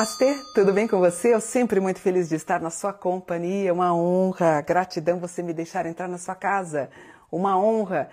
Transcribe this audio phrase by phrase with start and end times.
[0.00, 1.34] Namastê, tudo bem com você?
[1.34, 3.70] Eu sempre muito feliz de estar na sua companhia.
[3.70, 6.88] Uma honra, gratidão você me deixar entrar na sua casa.
[7.30, 8.08] Uma honra.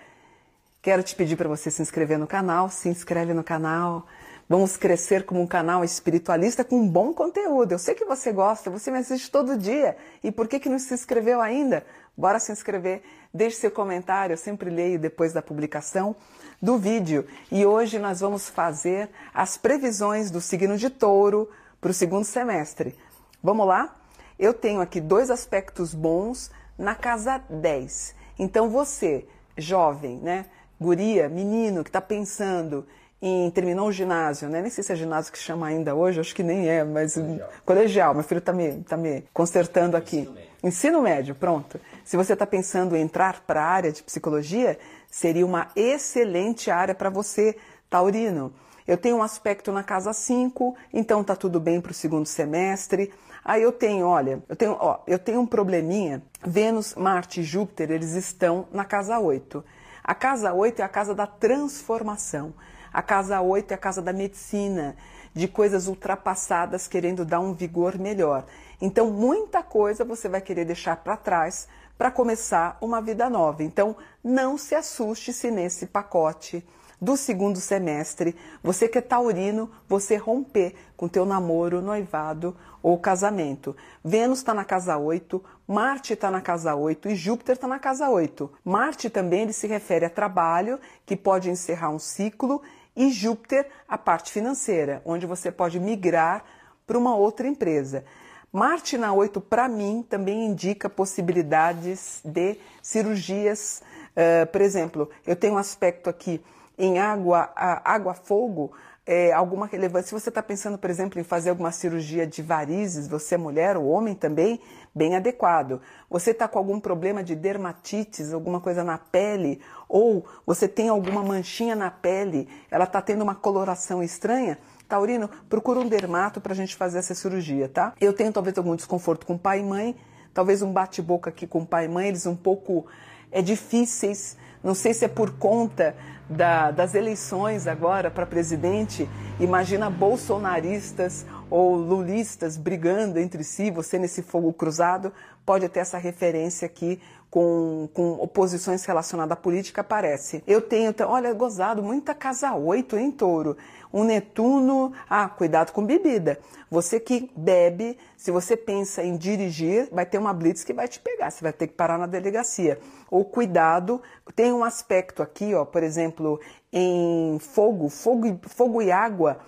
[0.82, 4.06] Quero te pedir para você se inscrever no canal, se inscreve no canal.
[4.50, 7.72] Vamos crescer como um canal espiritualista com bom conteúdo.
[7.72, 9.96] Eu sei que você gosta, você me assiste todo dia.
[10.22, 11.86] E por que, que não se inscreveu ainda?
[12.18, 13.02] Bora se inscrever,
[13.34, 16.18] deixe seu comentário, eu sempre leio depois da publicação
[16.62, 17.26] do vídeo.
[17.50, 21.48] E hoje nós vamos fazer as previsões do signo de touro
[21.80, 22.96] para o segundo semestre.
[23.42, 23.96] Vamos lá?
[24.38, 28.16] Eu tenho aqui dois aspectos bons na casa 10.
[28.38, 29.26] Então você,
[29.58, 30.46] jovem, né?
[30.80, 32.86] Guria, menino que está pensando
[33.20, 34.62] em terminou o ginásio, né?
[34.62, 37.50] Nem sei se é ginásio que chama ainda hoje, acho que nem é, mas colegial.
[37.66, 40.20] colegial meu filho está me, tá me consertando aqui.
[40.20, 41.80] Ensino médio, Ensino médio pronto.
[42.06, 44.78] Se você está pensando em entrar para a área de psicologia,
[45.10, 47.58] seria uma excelente área para você,
[47.90, 48.54] taurino.
[48.88, 53.14] Eu tenho um aspecto na casa 5, então tá tudo bem para o segundo semestre.
[53.44, 56.24] Aí eu tenho, olha, eu tenho, ó, eu tenho um probleminha.
[56.42, 59.64] Vênus, Marte e Júpiter, eles estão na casa 8.
[60.02, 62.54] A casa 8 é a casa da transformação.
[62.94, 64.96] A casa 8 é a casa da medicina,
[65.34, 68.46] de coisas ultrapassadas querendo dar um vigor melhor.
[68.82, 73.64] Então, muita coisa você vai querer deixar para trás para começar uma vida nova.
[73.64, 76.66] Então, não se assuste se nesse pacote
[77.00, 83.76] do segundo semestre, você que é taurino, você romper com teu namoro, noivado ou casamento.
[84.04, 88.10] Vênus está na casa 8, Marte está na casa 8 e Júpiter está na casa
[88.10, 88.52] 8.
[88.64, 92.62] Marte também ele se refere a trabalho, que pode encerrar um ciclo,
[92.96, 96.44] e Júpiter a parte financeira, onde você pode migrar
[96.88, 98.04] para uma outra empresa.
[98.52, 103.84] Marte na 8, para mim, também indica possibilidades de cirurgias.
[104.16, 106.42] Uh, por exemplo, eu tenho um aspecto aqui
[106.78, 108.72] em água, água-fogo,
[109.06, 110.10] é, alguma relevância.
[110.10, 113.78] Se você está pensando, por exemplo, em fazer alguma cirurgia de varizes, você é mulher
[113.78, 114.60] ou homem também,
[114.94, 115.82] bem adequado.
[116.10, 121.24] Você está com algum problema de dermatites, alguma coisa na pele, ou você tem alguma
[121.24, 126.56] manchinha na pele, ela está tendo uma coloração estranha, Taurino, procura um dermato para a
[126.56, 127.94] gente fazer essa cirurgia, tá?
[128.00, 129.96] Eu tenho talvez algum desconforto com pai e mãe,
[130.34, 132.86] talvez um bate-boca aqui com pai e mãe, eles um pouco
[133.32, 134.38] é, difíceis.
[134.64, 135.96] Não sei se é por conta
[136.30, 139.08] da, das eleições agora para presidente.
[139.40, 145.14] Imagina bolsonaristas ou lulistas brigando entre si, você nesse fogo cruzado,
[145.46, 150.44] pode ter essa referência aqui com, com oposições relacionadas à política, aparece.
[150.48, 153.58] Eu tenho, olha, gozado, muita casa 8 em touro
[153.92, 156.40] um Netuno, ah, cuidado com bebida.
[156.70, 161.00] Você que bebe, se você pensa em dirigir, vai ter uma blitz que vai te
[161.00, 162.80] pegar, você vai ter que parar na delegacia.
[163.10, 164.02] Ou cuidado,
[164.36, 166.40] tem um aspecto aqui, ó, por exemplo,
[166.72, 169.40] em fogo, fogo, fogo e água,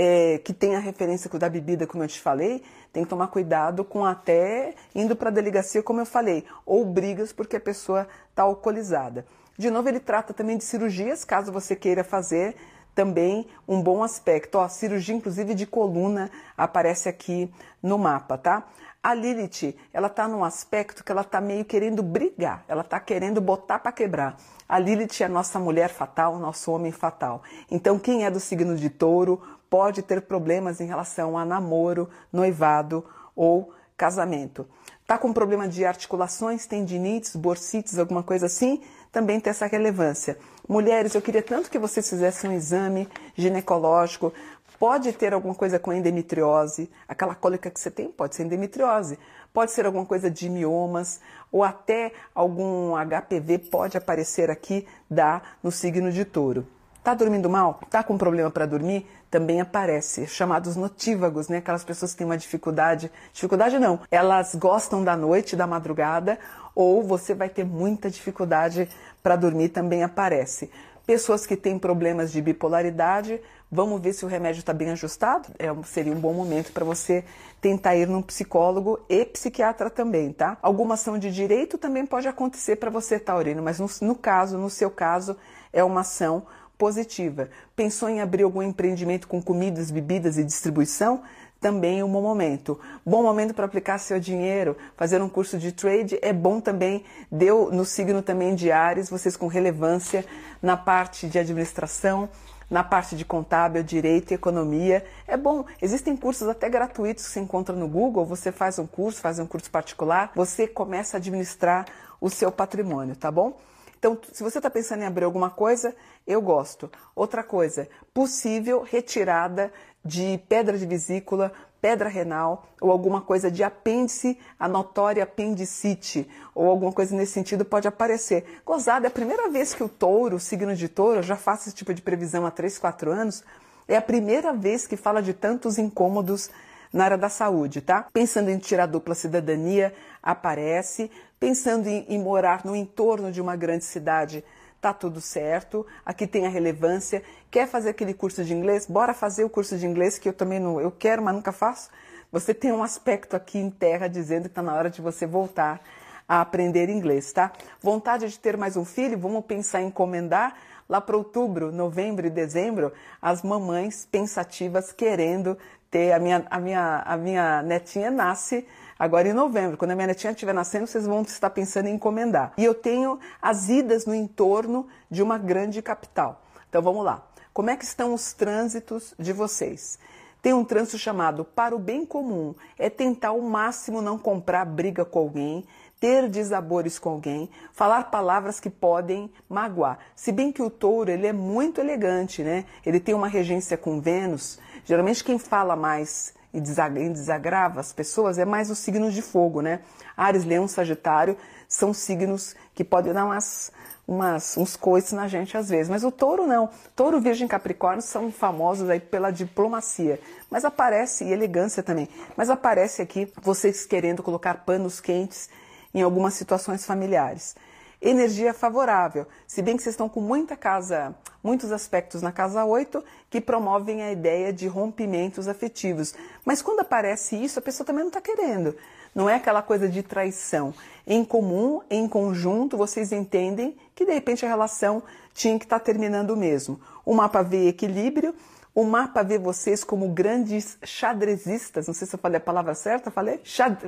[0.00, 3.84] é, que tem a referência da bebida, como eu te falei, tem que tomar cuidado
[3.84, 8.44] com até indo para a delegacia, como eu falei, ou brigas porque a pessoa está
[8.44, 9.26] alcoolizada.
[9.58, 12.54] De novo, ele trata também de cirurgias, caso você queira fazer
[12.94, 14.58] também um bom aspecto.
[14.58, 18.68] Ó, cirurgia, inclusive, de coluna aparece aqui no mapa, tá?
[19.02, 23.40] A Lilith, ela tá num aspecto que ela tá meio querendo brigar, ela tá querendo
[23.40, 24.36] botar para quebrar.
[24.68, 27.42] A Lilith é a nossa mulher fatal, nosso homem fatal.
[27.70, 29.40] Então, quem é do signo de touro
[29.70, 34.66] pode ter problemas em relação a namoro, noivado ou casamento.
[35.06, 38.82] Tá com problema de articulações, tendinites, bursites, alguma coisa assim?
[39.10, 40.38] Também tem essa relevância.
[40.68, 44.32] Mulheres, eu queria tanto que vocês fizessem um exame ginecológico.
[44.78, 49.18] Pode ter alguma coisa com endometriose, aquela cólica que você tem pode ser endometriose,
[49.52, 51.20] pode ser alguma coisa de miomas,
[51.50, 56.66] ou até algum HPV pode aparecer aqui, dá no signo de touro.
[57.02, 57.80] Tá dormindo mal?
[57.88, 59.06] Tá com problema para dormir?
[59.30, 61.58] Também aparece, chamados notívagos, né?
[61.58, 66.38] Aquelas pessoas que têm uma dificuldade, dificuldade não, elas gostam da noite, da madrugada,
[66.74, 68.88] ou você vai ter muita dificuldade
[69.22, 70.70] para dormir também aparece.
[71.06, 73.40] Pessoas que têm problemas de bipolaridade,
[73.72, 75.48] vamos ver se o remédio está bem ajustado.
[75.58, 77.24] É, seria um bom momento para você
[77.60, 80.58] tentar ir num psicólogo e psiquiatra também, tá?
[80.60, 84.68] Alguma ação de direito também pode acontecer para você, Taurino, mas no, no caso, no
[84.68, 85.36] seu caso,
[85.72, 86.46] é uma ação
[86.78, 87.50] positiva.
[87.74, 91.22] Pensou em abrir algum empreendimento com comidas, bebidas e distribuição?
[91.60, 92.78] também um bom momento.
[93.04, 97.70] Bom momento para aplicar seu dinheiro, fazer um curso de trade é bom também, deu
[97.72, 100.24] no signo também de Ares, vocês com relevância
[100.62, 102.28] na parte de administração,
[102.70, 105.04] na parte de contábil, direito e economia.
[105.26, 109.20] É bom, existem cursos até gratuitos que você encontra no Google, você faz um curso,
[109.20, 111.86] faz um curso particular, você começa a administrar
[112.20, 113.56] o seu patrimônio, tá bom?
[113.98, 115.94] Então, se você está pensando em abrir alguma coisa,
[116.26, 116.90] eu gosto.
[117.14, 119.72] Outra coisa, possível retirada
[120.04, 126.68] de pedra de vesícula pedra renal ou alguma coisa de apêndice, a notória apendicite ou
[126.68, 128.60] alguma coisa nesse sentido pode aparecer.
[128.64, 131.68] Gozada, é a primeira vez que o touro, o signo de touro, eu já faço
[131.68, 133.44] esse tipo de previsão há 3, 4 anos,
[133.86, 136.50] é a primeira vez que fala de tantos incômodos
[136.92, 138.06] na área da saúde, tá?
[138.12, 141.10] Pensando em tirar dupla cidadania, aparece.
[141.38, 144.44] Pensando em, em morar no entorno de uma grande cidade,
[144.80, 147.22] tá tudo certo, aqui tem a relevância.
[147.50, 148.86] Quer fazer aquele curso de inglês?
[148.86, 151.90] Bora fazer o curso de inglês que eu também não, eu quero, mas nunca faço.
[152.30, 155.80] Você tem um aspecto aqui em terra dizendo que está na hora de você voltar
[156.28, 157.52] a aprender inglês, tá?
[157.80, 159.18] Vontade de ter mais um filho?
[159.18, 160.54] Vamos pensar em encomendar
[160.88, 165.56] lá para outubro, novembro e dezembro, as mamães pensativas querendo
[165.90, 168.66] ter a minha a minha a minha netinha nasce
[168.98, 172.52] Agora em novembro, quando a minha netinha estiver nascendo, vocês vão estar pensando em encomendar.
[172.58, 176.42] E eu tenho as idas no entorno de uma grande capital.
[176.68, 177.24] Então vamos lá.
[177.52, 180.00] Como é que estão os trânsitos de vocês?
[180.42, 185.04] Tem um trânsito chamado para o bem comum, é tentar ao máximo não comprar briga
[185.04, 185.64] com alguém,
[186.00, 189.98] ter desabores com alguém, falar palavras que podem magoar.
[190.14, 192.64] Se bem que o touro ele é muito elegante, né?
[192.86, 194.58] Ele tem uma regência com Vênus.
[194.84, 199.80] Geralmente quem fala mais e desagrava as pessoas é mais os signos de fogo, né?
[200.16, 201.36] Ares, Leão, Sagitário
[201.68, 203.70] são signos que podem dar umas,
[204.06, 205.90] umas, uns coices na gente às vezes.
[205.90, 206.70] Mas o touro não.
[206.96, 210.18] Touro, Virgem Capricórnio são famosos aí pela diplomacia.
[210.50, 215.50] Mas aparece, e elegância também, mas aparece aqui vocês querendo colocar panos quentes
[215.94, 217.54] em algumas situações familiares
[218.00, 219.26] energia favorável.
[219.46, 224.02] Se bem que vocês estão com muita casa, muitos aspectos na casa 8 que promovem
[224.02, 226.14] a ideia de rompimentos afetivos.
[226.44, 228.76] Mas quando aparece isso, a pessoa também não está querendo.
[229.14, 230.72] Não é aquela coisa de traição.
[231.06, 235.02] Em comum, em conjunto, vocês entendem que de repente a relação
[235.34, 236.80] tinha que estar tá terminando mesmo.
[237.04, 238.34] O mapa vê equilíbrio,
[238.74, 241.86] o mapa vê vocês como grandes xadrezistas.
[241.86, 243.40] Não sei se eu falei a palavra certa, falei?
[243.42, 243.84] Xad...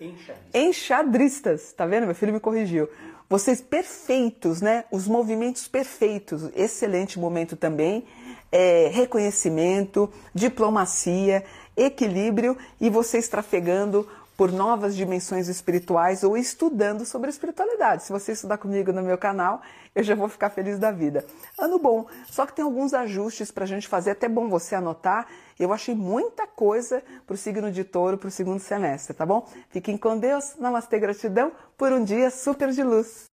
[0.00, 0.54] Enxadristas.
[0.54, 1.72] Enxadristas.
[1.72, 2.06] Tá vendo?
[2.06, 2.88] Meu filho me corrigiu.
[3.28, 4.84] Vocês perfeitos, né?
[4.90, 6.50] Os movimentos perfeitos.
[6.54, 8.04] Excelente momento também.
[8.50, 11.42] É, reconhecimento, diplomacia,
[11.76, 14.06] equilíbrio e vocês trafegando
[14.36, 18.04] por novas dimensões espirituais ou estudando sobre espiritualidade.
[18.04, 19.60] Se você estudar comigo no meu canal,
[19.94, 21.24] eu já vou ficar feliz da vida.
[21.58, 25.26] Ano bom, só que tem alguns ajustes para a gente fazer, até bom você anotar.
[25.58, 29.46] Eu achei muita coisa para o signo de touro para o segundo semestre, tá bom?
[29.68, 33.30] Fiquem com Deus, namastê, gratidão por um dia super de luz.